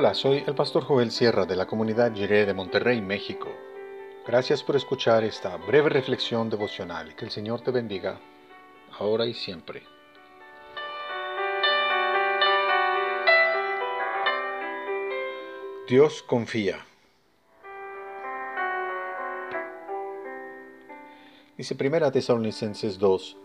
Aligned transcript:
Hola, 0.00 0.14
soy 0.14 0.42
el 0.46 0.54
pastor 0.54 0.84
Joel 0.84 1.10
Sierra 1.10 1.44
de 1.44 1.54
la 1.54 1.66
comunidad 1.66 2.14
Jiré 2.14 2.46
de 2.46 2.54
Monterrey, 2.54 3.02
México. 3.02 3.50
Gracias 4.26 4.62
por 4.62 4.74
escuchar 4.74 5.24
esta 5.24 5.54
breve 5.58 5.90
reflexión 5.90 6.48
devocional. 6.48 7.14
Que 7.14 7.26
el 7.26 7.30
Señor 7.30 7.60
te 7.60 7.70
bendiga, 7.70 8.18
ahora 8.98 9.26
y 9.26 9.34
siempre. 9.34 9.82
Dios 15.86 16.22
confía. 16.22 16.78
Dice 21.58 21.74
Primera 21.74 22.10
Tesalonicenses 22.10 22.98
2, 22.98 23.36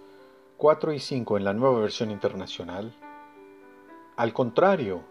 4 0.55 0.93
y 0.93 0.99
5 1.01 1.37
en 1.37 1.43
la 1.43 1.51
nueva 1.51 1.81
versión 1.81 2.11
internacional. 2.11 2.95
Al 4.15 4.31
contrario, 4.31 5.03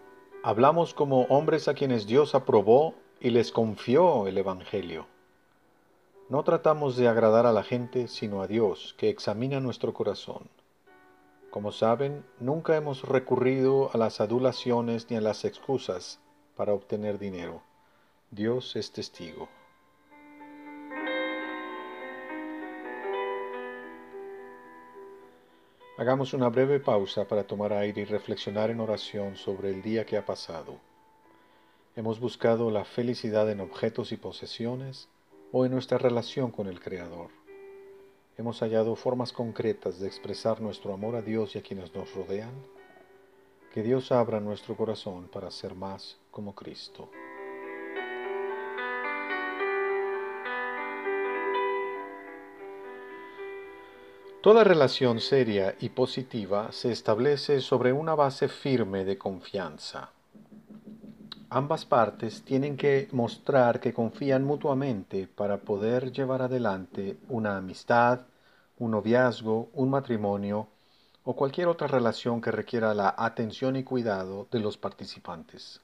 hablamos 0.45 0.93
como 0.93 1.23
hombres 1.23 1.67
a 1.67 1.73
quienes 1.73 2.05
Dios 2.05 2.35
aprobó 2.35 2.93
y 3.19 3.31
les 3.31 3.51
confió 3.51 4.27
el 4.27 4.37
Evangelio. 4.37 5.07
No 6.29 6.43
tratamos 6.43 6.97
de 6.97 7.07
agradar 7.07 7.47
a 7.47 7.51
la 7.51 7.63
gente, 7.63 8.07
sino 8.07 8.43
a 8.43 8.47
Dios, 8.47 8.93
que 8.95 9.09
examina 9.09 9.59
nuestro 9.59 9.91
corazón. 9.95 10.47
Como 11.49 11.71
saben, 11.71 12.23
nunca 12.39 12.75
hemos 12.75 13.01
recurrido 13.01 13.89
a 13.91 13.97
las 13.97 14.21
adulaciones 14.21 15.09
ni 15.09 15.17
a 15.17 15.21
las 15.21 15.45
excusas 15.45 16.19
para 16.55 16.73
obtener 16.73 17.17
dinero. 17.17 17.63
Dios 18.29 18.75
es 18.75 18.91
testigo. 18.91 19.49
Hagamos 25.97 26.33
una 26.33 26.49
breve 26.49 26.81
pausa 26.81 27.25
para 27.25 27.47
tomar 27.47 27.71
aire 27.71 28.01
y 28.01 28.05
reflexionar 28.05 28.69
en 28.69 28.81
oración 28.81 29.37
sobre 29.37 29.69
el 29.69 29.81
día 29.81 30.05
que 30.05 30.17
ha 30.17 30.25
pasado. 30.25 30.75
Hemos 31.95 32.19
buscado 32.19 32.69
la 32.69 32.83
felicidad 32.83 33.49
en 33.49 33.61
objetos 33.61 34.11
y 34.11 34.17
posesiones 34.17 35.07
o 35.53 35.65
en 35.65 35.71
nuestra 35.71 35.97
relación 35.97 36.51
con 36.51 36.67
el 36.67 36.81
Creador. 36.81 37.29
Hemos 38.37 38.59
hallado 38.59 38.97
formas 38.97 39.31
concretas 39.31 39.97
de 40.01 40.07
expresar 40.07 40.59
nuestro 40.59 40.93
amor 40.93 41.15
a 41.15 41.21
Dios 41.21 41.55
y 41.55 41.59
a 41.59 41.63
quienes 41.63 41.95
nos 41.95 42.13
rodean. 42.13 42.51
Que 43.73 43.81
Dios 43.81 44.11
abra 44.11 44.41
nuestro 44.41 44.75
corazón 44.75 45.29
para 45.29 45.49
ser 45.49 45.75
más 45.75 46.17
como 46.29 46.53
Cristo. 46.55 47.09
Toda 54.45 54.63
relación 54.63 55.21
seria 55.21 55.75
y 55.79 55.89
positiva 55.89 56.71
se 56.71 56.91
establece 56.91 57.61
sobre 57.61 57.91
una 57.91 58.13
base 58.13 58.47
firme 58.47 59.03
de 59.03 59.17
confianza. 59.17 60.11
Ambas 61.49 61.83
partes 61.85 62.43
tienen 62.43 62.77
que 62.77 63.07
mostrar 63.11 63.79
que 63.79 63.91
confían 63.91 64.43
mutuamente 64.43 65.27
para 65.27 65.57
poder 65.57 66.11
llevar 66.11 66.43
adelante 66.43 67.17
una 67.27 67.57
amistad, 67.57 68.19
un 68.77 68.91
noviazgo, 68.91 69.69
un 69.73 69.89
matrimonio 69.89 70.67
o 71.23 71.35
cualquier 71.35 71.67
otra 71.67 71.87
relación 71.87 72.39
que 72.39 72.51
requiera 72.51 72.93
la 72.93 73.15
atención 73.17 73.75
y 73.77 73.83
cuidado 73.83 74.47
de 74.51 74.59
los 74.59 74.77
participantes. 74.77 75.81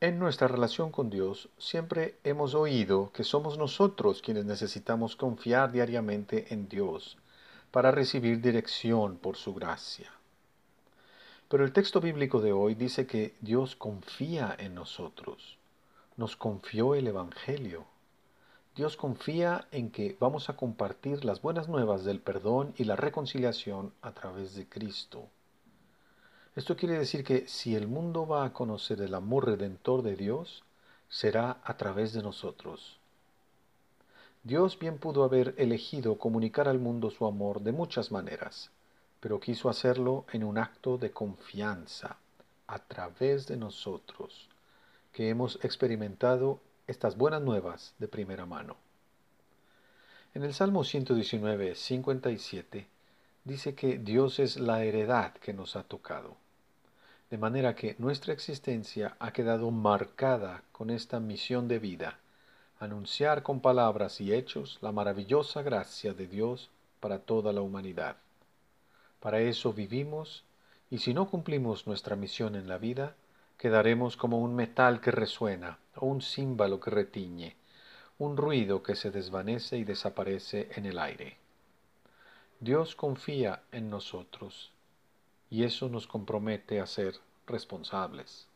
En 0.00 0.20
nuestra 0.20 0.46
relación 0.46 0.92
con 0.92 1.10
Dios 1.10 1.48
siempre 1.58 2.20
hemos 2.22 2.54
oído 2.54 3.10
que 3.12 3.24
somos 3.24 3.58
nosotros 3.58 4.22
quienes 4.22 4.44
necesitamos 4.44 5.16
confiar 5.16 5.72
diariamente 5.72 6.54
en 6.54 6.68
Dios 6.68 7.18
para 7.72 7.90
recibir 7.90 8.40
dirección 8.40 9.16
por 9.16 9.36
su 9.36 9.54
gracia. 9.54 10.12
Pero 11.48 11.64
el 11.64 11.72
texto 11.72 12.00
bíblico 12.00 12.40
de 12.40 12.52
hoy 12.52 12.76
dice 12.76 13.08
que 13.08 13.34
Dios 13.40 13.74
confía 13.74 14.54
en 14.56 14.76
nosotros, 14.76 15.58
nos 16.16 16.36
confió 16.36 16.94
el 16.94 17.08
Evangelio. 17.08 17.84
Dios 18.76 18.96
confía 18.96 19.66
en 19.72 19.90
que 19.90 20.16
vamos 20.20 20.48
a 20.48 20.54
compartir 20.54 21.24
las 21.24 21.42
buenas 21.42 21.66
nuevas 21.68 22.04
del 22.04 22.20
perdón 22.20 22.72
y 22.76 22.84
la 22.84 22.94
reconciliación 22.94 23.92
a 24.02 24.12
través 24.12 24.54
de 24.54 24.68
Cristo. 24.68 25.28
Esto 26.58 26.74
quiere 26.74 26.98
decir 26.98 27.22
que 27.22 27.46
si 27.46 27.76
el 27.76 27.86
mundo 27.86 28.26
va 28.26 28.44
a 28.44 28.52
conocer 28.52 29.00
el 29.00 29.14
amor 29.14 29.46
redentor 29.46 30.02
de 30.02 30.16
Dios, 30.16 30.64
será 31.08 31.60
a 31.62 31.76
través 31.76 32.12
de 32.12 32.20
nosotros. 32.20 32.98
Dios 34.42 34.76
bien 34.76 34.98
pudo 34.98 35.22
haber 35.22 35.54
elegido 35.56 36.18
comunicar 36.18 36.66
al 36.66 36.80
mundo 36.80 37.12
su 37.12 37.26
amor 37.26 37.60
de 37.60 37.70
muchas 37.70 38.10
maneras, 38.10 38.72
pero 39.20 39.38
quiso 39.38 39.68
hacerlo 39.68 40.26
en 40.32 40.42
un 40.42 40.58
acto 40.58 40.98
de 40.98 41.12
confianza, 41.12 42.16
a 42.66 42.80
través 42.80 43.46
de 43.46 43.56
nosotros, 43.56 44.48
que 45.12 45.28
hemos 45.28 45.64
experimentado 45.64 46.58
estas 46.88 47.16
buenas 47.16 47.40
nuevas 47.40 47.94
de 48.00 48.08
primera 48.08 48.46
mano. 48.46 48.74
En 50.34 50.42
el 50.42 50.52
Salmo 50.52 50.82
119, 50.82 51.76
57, 51.76 52.88
dice 53.44 53.76
que 53.76 53.98
Dios 53.98 54.40
es 54.40 54.58
la 54.58 54.82
heredad 54.82 55.34
que 55.34 55.52
nos 55.52 55.76
ha 55.76 55.84
tocado, 55.84 56.36
de 57.30 57.38
manera 57.38 57.74
que 57.74 57.94
nuestra 57.98 58.32
existencia 58.32 59.16
ha 59.18 59.32
quedado 59.32 59.70
marcada 59.70 60.62
con 60.72 60.90
esta 60.90 61.20
misión 61.20 61.68
de 61.68 61.78
vida, 61.78 62.18
anunciar 62.80 63.42
con 63.42 63.60
palabras 63.60 64.20
y 64.20 64.32
hechos 64.32 64.78
la 64.80 64.92
maravillosa 64.92 65.62
gracia 65.62 66.14
de 66.14 66.26
Dios 66.26 66.70
para 67.00 67.18
toda 67.18 67.52
la 67.52 67.60
humanidad. 67.60 68.16
Para 69.20 69.40
eso 69.40 69.72
vivimos, 69.72 70.44
y 70.90 70.98
si 70.98 71.12
no 71.12 71.28
cumplimos 71.28 71.86
nuestra 71.86 72.16
misión 72.16 72.54
en 72.54 72.68
la 72.68 72.78
vida, 72.78 73.14
quedaremos 73.58 74.16
como 74.16 74.38
un 74.38 74.54
metal 74.54 75.00
que 75.00 75.10
resuena 75.10 75.78
o 75.96 76.06
un 76.06 76.22
címbalo 76.22 76.80
que 76.80 76.90
retiñe, 76.90 77.56
un 78.18 78.36
ruido 78.36 78.82
que 78.82 78.96
se 78.96 79.10
desvanece 79.10 79.76
y 79.76 79.84
desaparece 79.84 80.70
en 80.76 80.86
el 80.86 80.98
aire. 80.98 81.36
Dios 82.60 82.96
confía 82.96 83.62
en 83.70 83.90
nosotros, 83.90 84.72
y 85.50 85.64
eso 85.64 85.88
nos 85.88 86.06
compromete 86.06 86.80
a 86.80 86.86
ser 86.86 87.20
responsables. 87.46 88.46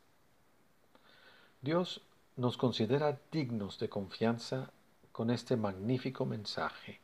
Dios 1.60 2.02
nos 2.36 2.56
considera 2.56 3.18
dignos 3.30 3.78
de 3.78 3.88
confianza 3.88 4.70
con 5.12 5.30
este 5.30 5.56
magnífico 5.56 6.26
mensaje. 6.26 7.00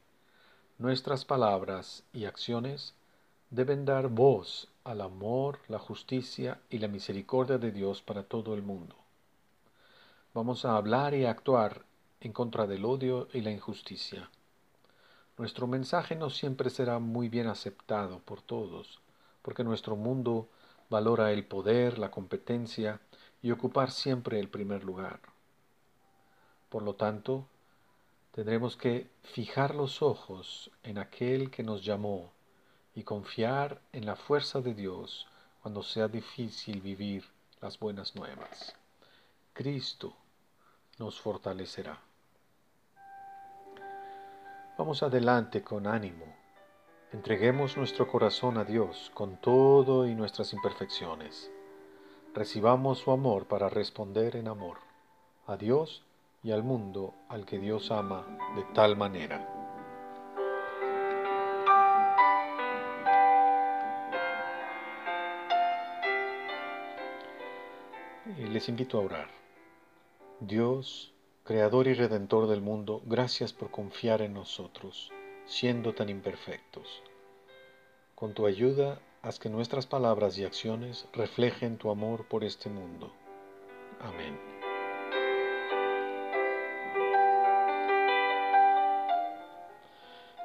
Nuestras 0.78 1.24
palabras 1.24 2.02
y 2.12 2.24
acciones 2.24 2.94
deben 3.50 3.84
dar 3.84 4.08
voz 4.08 4.68
al 4.84 5.00
amor, 5.00 5.60
la 5.68 5.78
justicia 5.78 6.60
y 6.70 6.78
la 6.78 6.88
misericordia 6.88 7.58
de 7.58 7.72
Dios 7.72 8.02
para 8.02 8.22
todo 8.22 8.54
el 8.54 8.62
mundo. 8.62 8.96
Vamos 10.34 10.64
a 10.64 10.76
hablar 10.76 11.14
y 11.14 11.24
actuar 11.24 11.84
en 12.20 12.32
contra 12.32 12.66
del 12.66 12.84
odio 12.84 13.28
y 13.32 13.40
la 13.40 13.50
injusticia. 13.50 14.30
Nuestro 15.36 15.66
mensaje 15.66 16.16
no 16.16 16.30
siempre 16.30 16.68
será 16.68 16.98
muy 16.98 17.28
bien 17.28 17.46
aceptado 17.46 18.18
por 18.20 18.42
todos, 18.42 19.00
porque 19.48 19.64
nuestro 19.64 19.96
mundo 19.96 20.46
valora 20.90 21.32
el 21.32 21.42
poder, 21.42 21.98
la 21.98 22.10
competencia 22.10 23.00
y 23.40 23.50
ocupar 23.50 23.90
siempre 23.90 24.38
el 24.38 24.50
primer 24.50 24.84
lugar. 24.84 25.20
Por 26.68 26.82
lo 26.82 26.96
tanto, 26.96 27.46
tendremos 28.32 28.76
que 28.76 29.08
fijar 29.22 29.74
los 29.74 30.02
ojos 30.02 30.70
en 30.82 30.98
aquel 30.98 31.50
que 31.50 31.62
nos 31.62 31.82
llamó 31.82 32.30
y 32.94 33.04
confiar 33.04 33.80
en 33.94 34.04
la 34.04 34.16
fuerza 34.16 34.60
de 34.60 34.74
Dios 34.74 35.26
cuando 35.62 35.82
sea 35.82 36.08
difícil 36.08 36.82
vivir 36.82 37.24
las 37.62 37.78
buenas 37.78 38.14
nuevas. 38.16 38.76
Cristo 39.54 40.14
nos 40.98 41.18
fortalecerá. 41.18 41.98
Vamos 44.76 45.02
adelante 45.02 45.62
con 45.62 45.86
ánimo. 45.86 46.37
Entreguemos 47.12 47.78
nuestro 47.78 48.06
corazón 48.06 48.58
a 48.58 48.64
Dios 48.64 49.10
con 49.14 49.38
todo 49.38 50.06
y 50.06 50.14
nuestras 50.14 50.52
imperfecciones 50.52 51.50
recibamos 52.34 52.98
su 52.98 53.10
amor 53.10 53.46
para 53.46 53.70
responder 53.70 54.36
en 54.36 54.46
amor 54.46 54.78
a 55.46 55.56
Dios 55.56 56.04
y 56.42 56.50
al 56.50 56.62
mundo 56.62 57.14
al 57.30 57.46
que 57.46 57.58
Dios 57.58 57.90
ama 57.90 58.26
de 58.54 58.62
tal 58.74 58.96
manera. 58.96 59.54
Y 68.36 68.42
les 68.48 68.68
invito 68.68 68.98
a 68.98 69.04
orar. 69.04 69.28
Dios, 70.40 71.14
Creador 71.44 71.88
y 71.88 71.94
Redentor 71.94 72.46
del 72.46 72.60
mundo, 72.60 73.00
gracias 73.06 73.54
por 73.54 73.70
confiar 73.70 74.20
en 74.20 74.34
nosotros, 74.34 75.10
siendo 75.48 75.94
tan 75.94 76.10
imperfectos. 76.10 77.02
Con 78.14 78.34
tu 78.34 78.46
ayuda 78.46 79.00
haz 79.22 79.38
que 79.38 79.48
nuestras 79.48 79.86
palabras 79.86 80.38
y 80.38 80.44
acciones 80.44 81.06
reflejen 81.12 81.78
tu 81.78 81.90
amor 81.90 82.26
por 82.28 82.44
este 82.44 82.68
mundo. 82.68 83.12
Amén. 84.00 84.38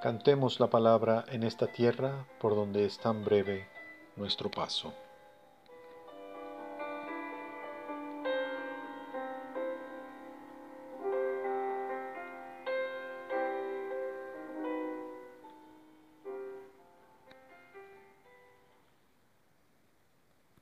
Cantemos 0.02 0.60
la 0.60 0.70
palabra 0.70 1.26
en 1.30 1.44
esta 1.44 1.68
tierra 1.68 2.26
por 2.40 2.56
donde 2.56 2.86
es 2.86 2.98
tan 2.98 3.24
breve 3.24 3.68
nuestro 4.16 4.50
paso. 4.50 4.94